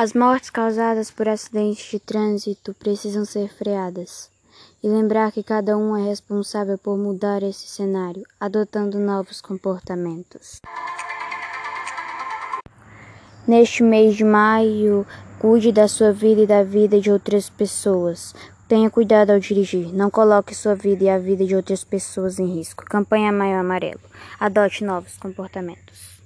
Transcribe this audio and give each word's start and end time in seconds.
As 0.00 0.12
mortes 0.12 0.48
causadas 0.48 1.10
por 1.10 1.28
acidentes 1.28 1.90
de 1.90 1.98
trânsito 1.98 2.72
precisam 2.72 3.24
ser 3.24 3.48
freadas. 3.48 4.30
E 4.80 4.86
lembrar 4.86 5.32
que 5.32 5.42
cada 5.42 5.76
um 5.76 5.96
é 5.96 6.08
responsável 6.08 6.78
por 6.78 6.96
mudar 6.96 7.42
esse 7.42 7.66
cenário, 7.66 8.22
adotando 8.38 8.96
novos 9.00 9.40
comportamentos. 9.40 10.60
Neste 13.44 13.82
mês 13.82 14.14
de 14.14 14.22
maio, 14.22 15.04
cuide 15.40 15.72
da 15.72 15.88
sua 15.88 16.12
vida 16.12 16.42
e 16.42 16.46
da 16.46 16.62
vida 16.62 17.00
de 17.00 17.10
outras 17.10 17.50
pessoas. 17.50 18.36
Tenha 18.68 18.88
cuidado 18.88 19.30
ao 19.30 19.40
dirigir. 19.40 19.92
Não 19.92 20.12
coloque 20.12 20.54
sua 20.54 20.76
vida 20.76 21.02
e 21.02 21.10
a 21.10 21.18
vida 21.18 21.44
de 21.44 21.56
outras 21.56 21.82
pessoas 21.82 22.38
em 22.38 22.46
risco. 22.54 22.84
Campanha 22.84 23.32
Maio 23.32 23.58
Amarelo. 23.58 24.00
Adote 24.38 24.84
novos 24.84 25.16
comportamentos. 25.16 26.16